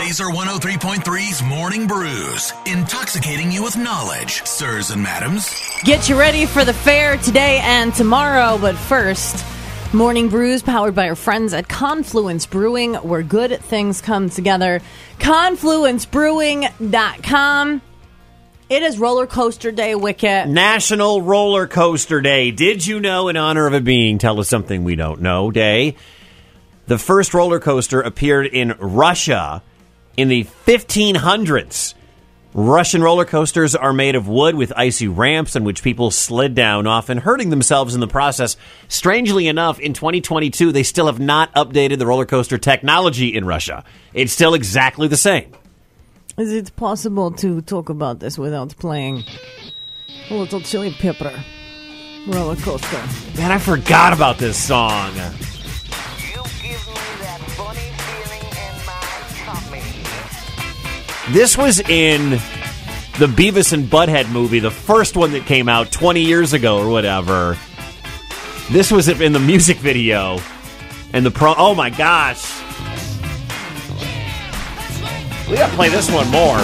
[0.00, 5.54] Laser 103.3's Morning Brews, intoxicating you with knowledge, sirs and madams.
[5.84, 9.44] Get you ready for the fair today and tomorrow, but first,
[9.92, 14.80] Morning Brews powered by our friends at Confluence Brewing, where good things come together.
[15.18, 17.82] ConfluenceBrewing.com.
[18.70, 20.48] It is roller coaster day, Wicket.
[20.48, 22.52] National Roller Coaster Day.
[22.52, 25.96] Did you know, in honor of it being Tell Us Something We Don't Know Day,
[26.86, 29.62] the first roller coaster appeared in Russia
[30.20, 31.94] in the 1500s.
[32.52, 36.86] Russian roller coasters are made of wood with icy ramps on which people slid down,
[36.86, 38.56] often hurting themselves in the process.
[38.88, 43.84] Strangely enough, in 2022, they still have not updated the roller coaster technology in Russia.
[44.12, 45.52] It's still exactly the same.
[46.36, 49.22] Is it possible to talk about this without playing
[50.28, 51.32] a little chili pepper
[52.26, 53.02] roller coaster?
[53.38, 55.12] Man, I forgot about this song.
[61.32, 62.30] This was in
[63.20, 66.90] the Beavis and Butthead movie, the first one that came out 20 years ago or
[66.90, 67.56] whatever.
[68.72, 70.40] This was in the music video.
[71.12, 71.54] And the pro.
[71.56, 72.50] Oh my gosh.
[75.48, 76.58] We gotta play this one more.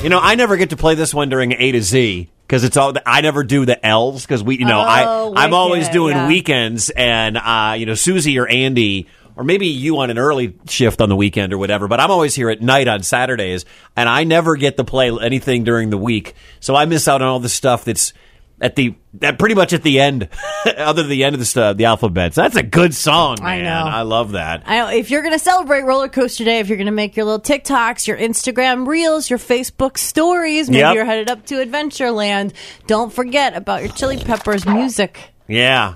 [0.00, 2.76] You know, I never get to play this one during A to Z because it's
[2.76, 2.94] all.
[3.04, 6.28] I never do the L's because we, you know, I Oh, I'm always doing yeah.
[6.28, 9.08] weekends, and uh, you know, Susie or Andy.
[9.36, 12.36] Or maybe you on an early shift on the weekend or whatever, but I'm always
[12.36, 13.64] here at night on Saturdays,
[13.96, 16.34] and I never get to play anything during the week.
[16.60, 18.12] So I miss out on all the stuff that's
[18.60, 20.28] at the that pretty much at the end,
[20.76, 22.34] other than the end of the stu- the alphabet.
[22.34, 23.64] So that's a good song, I man.
[23.64, 23.90] know.
[23.90, 24.62] I love that.
[24.66, 27.26] I, if you're going to celebrate Roller Coaster Day, if you're going to make your
[27.26, 30.94] little TikToks, your Instagram reels, your Facebook stories, maybe Yep.
[30.94, 32.52] you're headed up to Adventureland,
[32.86, 35.18] don't forget about your Chili Peppers music.
[35.46, 35.94] Yeah,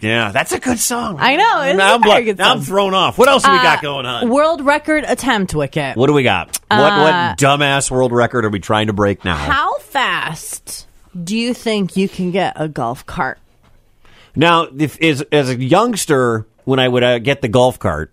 [0.00, 1.18] yeah, that's a good song.
[1.20, 3.16] I know, now I'm, very blo- good now I'm thrown off.
[3.16, 4.28] What else do we got Uh, going on?
[4.28, 5.96] World record attempt, Wicket.
[5.96, 6.58] What do we got?
[6.68, 6.98] what Uh,
[7.30, 9.36] what dumbass world record are we trying to break now?
[9.36, 10.87] How fast
[11.24, 13.38] do you think you can get a golf cart?
[14.36, 18.12] Now, if, as as a youngster, when I would uh, get the golf cart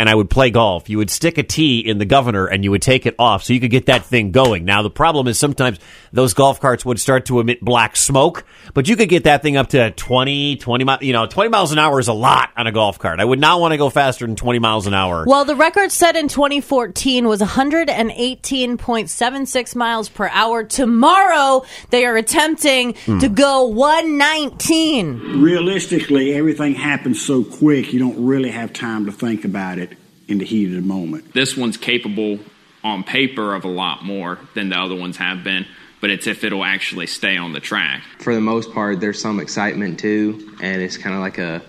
[0.00, 2.70] and I would play golf, you would stick a tee in the governor and you
[2.70, 4.64] would take it off so you could get that thing going.
[4.64, 5.78] Now, the problem is sometimes
[6.10, 9.58] those golf carts would start to emit black smoke, but you could get that thing
[9.58, 11.02] up to 20, 20 miles.
[11.02, 13.20] You know, 20 miles an hour is a lot on a golf cart.
[13.20, 15.24] I would not want to go faster than 20 miles an hour.
[15.26, 20.64] Well, the record set in 2014 was 118.76 miles per hour.
[20.64, 23.18] Tomorrow, they are attempting Hmm.
[23.18, 25.42] to go 119.
[25.42, 29.89] realistically, everything happens so quick, you don't really have time to think about it
[30.30, 31.32] in the heat of the moment.
[31.32, 32.38] this one's capable
[32.82, 35.66] on paper of a lot more than the other ones have been,
[36.00, 38.02] but it's if it'll actually stay on the track.
[38.18, 41.62] for the most part, there's some excitement too, and it's kind of like a,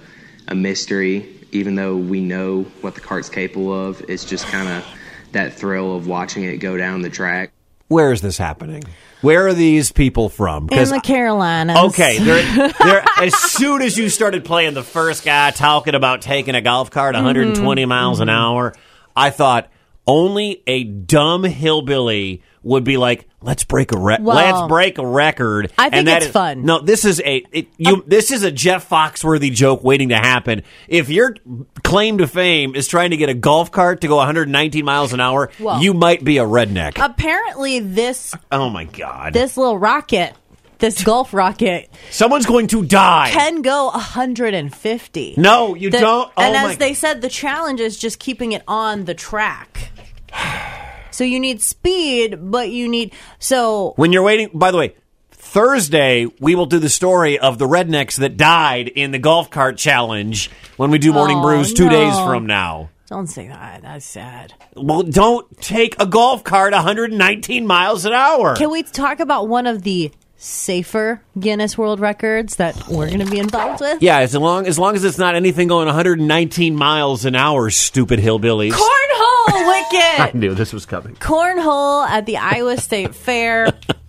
[0.47, 1.38] a mystery.
[1.51, 4.85] Even though we know what the cart's capable of, it's just kind of
[5.33, 7.51] that thrill of watching it go down the track.
[7.91, 8.85] Where is this happening?
[9.19, 10.69] Where are these people from?
[10.72, 11.78] In the Carolinas.
[11.90, 16.56] Okay, they're, they're, as soon as you started playing the first guy talking about taking
[16.56, 17.25] a golf cart Mm-hmm.
[17.25, 18.74] 120 miles an hour,
[19.13, 19.69] I thought
[20.07, 25.06] only a dumb hillbilly would be like, "Let's break a re- Well, let's break a
[25.06, 26.59] record." I think it's is- fun.
[26.59, 28.03] Um, No, this is a it, you.
[28.06, 30.62] this is a Jeff Foxworthy joke waiting to happen.
[30.88, 31.35] If your
[31.84, 35.19] claim to fame is trying to get a golf cart to go 119 miles an
[35.19, 37.03] hour, Well- you might be a redneck.
[37.03, 39.33] Apparently, this oh my god!
[39.33, 40.33] this little rocket,
[40.81, 43.30] this golf rocket, Someone's going to die.
[43.31, 45.36] can go 150.
[45.38, 46.31] no, you The- don't.
[46.36, 49.92] Oh and my as they said, the challenge is just keeping it on the track.
[51.14, 54.96] So you need speed, but you need so When you're waiting, by the way,
[55.30, 59.78] Thursday we will do the story of the rednecks that died in the golf cart
[59.78, 61.92] challenge when we do morning Oh, brews two no.
[61.92, 62.90] days from now.
[63.08, 63.81] don't say that.
[63.81, 64.53] That's sad.
[64.78, 68.56] Well, don't take a golf cart 119 miles an hour.
[68.56, 70.12] Can we talk about one of the
[70.44, 74.01] safer Guinness World Records that we're going to be involved with?
[74.01, 78.19] yeah, as long as long as it's not anything going 119 miles an hour, stupid
[78.19, 78.71] hillbillies.
[78.71, 81.15] Cornhole Wicket I knew this was coming.
[81.15, 83.71] Cornhole at the Iowa State Fair.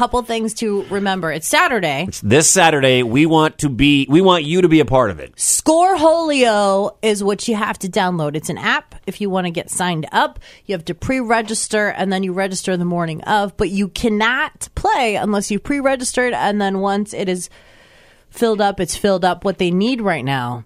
[0.00, 1.30] Couple things to remember.
[1.30, 2.08] It's Saturday.
[2.22, 5.36] This Saturday, we want to be, we want you to be a part of it.
[5.36, 8.34] Scoreholio is what you have to download.
[8.34, 8.94] It's an app.
[9.06, 12.78] If you want to get signed up, you have to pre-register and then you register
[12.78, 17.50] the morning of, but you cannot play unless you pre-registered and then once it is
[18.30, 19.44] filled up, it's filled up.
[19.44, 20.64] What they need right now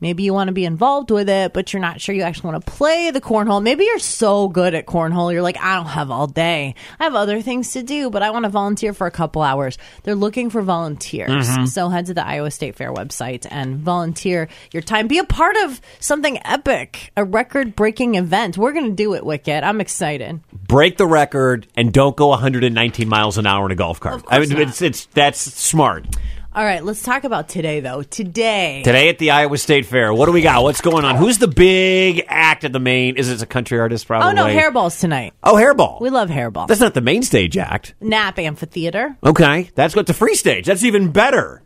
[0.00, 2.64] Maybe you want to be involved with it, but you're not sure you actually want
[2.64, 3.62] to play the cornhole.
[3.62, 6.74] Maybe you're so good at cornhole, you're like, I don't have all day.
[7.00, 9.76] I have other things to do, but I want to volunteer for a couple hours.
[10.04, 11.48] They're looking for volunteers.
[11.48, 11.64] Mm-hmm.
[11.66, 15.08] So head to the Iowa State Fair website and volunteer your time.
[15.08, 18.56] Be a part of something epic, a record breaking event.
[18.56, 19.64] We're going to do it, Wicket.
[19.64, 20.40] I'm excited.
[20.52, 24.22] Break the record and don't go 119 miles an hour in a golf cart.
[24.28, 26.06] I mean, it's it's that's smart.
[26.54, 28.02] All right, let's talk about today, though.
[28.02, 28.80] Today.
[28.82, 30.62] Today at the Iowa State Fair, what do we got?
[30.62, 31.16] What's going on?
[31.16, 33.16] Who's the big act at the main?
[33.16, 34.06] Is it a country artist?
[34.06, 34.30] Probably.
[34.30, 35.34] Oh, no, hairballs tonight.
[35.44, 36.00] Oh, hairball.
[36.00, 36.66] We love hairball.
[36.66, 37.94] That's not the main stage act.
[38.00, 39.16] Knapp Amphitheater.
[39.22, 40.66] Okay, that's got the free stage.
[40.66, 41.62] That's even better.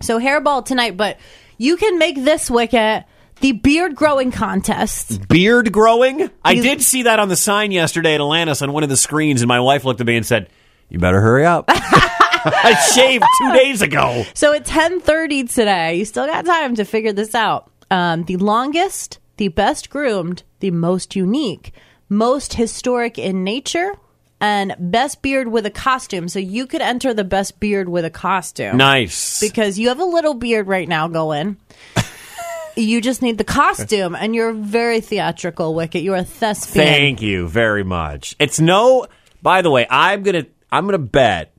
[0.00, 1.18] So hairball tonight, but
[1.58, 3.04] you can make this wicket
[3.40, 5.28] the beard growing contest.
[5.28, 6.30] Beard growing.
[6.44, 9.42] I did see that on the sign yesterday at Atlantis on one of the screens,
[9.42, 10.48] and my wife looked at me and said,
[10.88, 11.68] "You better hurry up."
[12.44, 14.24] I shaved two days ago.
[14.34, 17.70] So at ten thirty today, you still got time to figure this out.
[17.90, 21.72] Um, the longest, the best groomed, the most unique,
[22.08, 23.92] most historic in nature,
[24.40, 26.28] and best beard with a costume.
[26.28, 28.76] So you could enter the best beard with a costume.
[28.76, 29.40] Nice.
[29.40, 31.58] because you have a little beard right now going.
[32.76, 36.02] you just need the costume, and you're very theatrical, Wicket.
[36.02, 36.86] You're a thespian.
[36.86, 38.34] Thank you very much.
[38.38, 39.06] It's no.
[39.42, 41.52] By the way, I'm gonna I'm gonna bet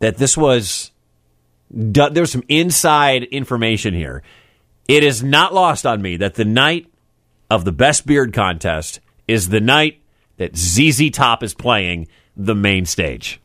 [0.00, 0.92] that this was
[1.70, 4.22] there's some inside information here.
[4.86, 6.86] It is not lost on me that the night
[7.50, 10.00] of the best beard contest is the night
[10.38, 13.40] that ZZ Top is playing the main stage.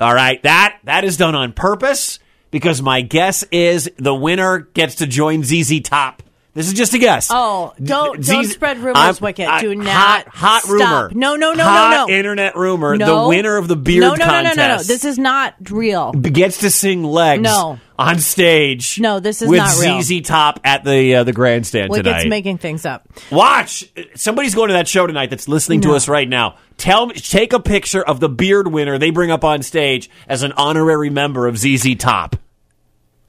[0.00, 2.18] All right, that that is done on purpose
[2.50, 6.22] because my guess is the winner gets to join ZZ Top.
[6.54, 7.28] This is just a guess.
[7.30, 9.48] Oh, don't- don't spread rumors, I'm- Wicket.
[9.48, 10.70] I- Do not hot, hot stop.
[10.70, 11.10] rumor.
[11.14, 12.14] No, no, no, no, Hot no.
[12.14, 12.94] Internet rumor.
[12.94, 13.22] No.
[13.22, 14.82] The winner of the beard no, no, contest No, no, no, no.
[14.82, 16.12] This is not real.
[16.12, 17.78] gets to sing legs No.
[17.98, 18.98] on stage.
[19.00, 19.96] No, this is with not real.
[19.96, 22.28] With ZZ Top at the uh, the grandstand Wicket's tonight.
[22.28, 23.08] making things up.
[23.30, 23.84] Watch.
[24.14, 26.56] Somebody's going to that show tonight that's listening to us right now.
[26.76, 30.42] Tell me, take a picture of the beard winner they bring up on stage as
[30.42, 32.36] an honorary member of ZZ Top.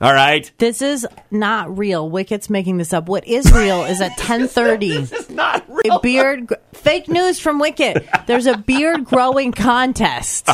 [0.04, 0.52] All right.
[0.58, 2.10] This is not real.
[2.10, 3.08] Wicket's making this up.
[3.08, 4.92] What is real is at ten thirty.
[4.92, 5.98] It's not real.
[5.98, 8.06] a beard gr- fake news from Wicket.
[8.28, 10.50] There's a beard growing contest.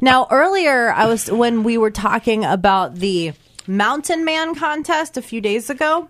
[0.00, 3.34] Now earlier I was when we were talking about the
[3.66, 6.08] Mountain Man contest a few days ago.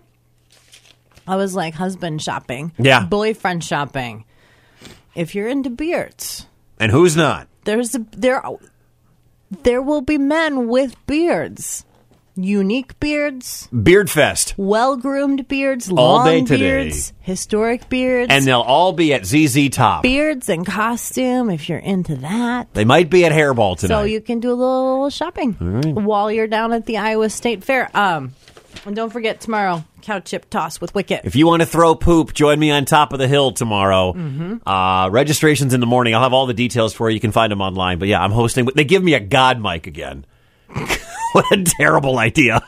[1.27, 3.05] I was like husband shopping, Yeah.
[3.05, 4.25] boyfriend shopping.
[5.17, 6.47] If you're into beards,
[6.79, 7.49] And who's not?
[7.65, 8.43] there's a, there
[9.63, 11.85] there will be men with beards,
[12.37, 14.55] unique beards, Beard Fest.
[14.57, 16.57] well groomed beards, All long day today.
[16.83, 20.03] beards, historic beards, And they'll all be at ZZ Top.
[20.03, 22.73] beards and costume if you're into that.
[22.75, 23.95] They might be at Hairball tonight.
[23.95, 25.53] So you can do a little shopping
[26.05, 27.91] while you're down at the Iowa State Fair.
[27.97, 28.33] Um,
[28.87, 31.21] and don't forget tomorrow, cow chip toss with Wicket.
[31.25, 34.13] If you want to throw poop, join me on top of the hill tomorrow.
[34.13, 34.69] Mm-hmm.
[34.69, 36.15] Uh, registration's in the morning.
[36.15, 37.15] I'll have all the details for you.
[37.15, 37.99] You can find them online.
[38.01, 38.67] But yeah, I'm hosting.
[38.75, 40.27] They give me a God mic again.
[41.35, 42.63] what a terrible idea.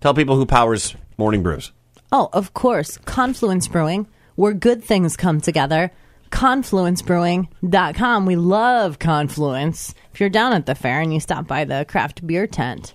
[0.00, 1.72] Tell people who powers Morning Brews.
[2.12, 5.90] Oh, of course, Confluence Brewing, where good things come together.
[6.30, 8.26] ConfluenceBrewing.com.
[8.26, 9.94] We love Confluence.
[10.12, 12.94] If you're down at the fair and you stop by the craft beer tent,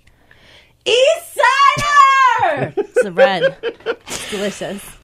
[0.86, 1.38] East
[2.40, 2.74] Sider!
[2.78, 3.58] it's the red.
[3.62, 5.01] It's delicious.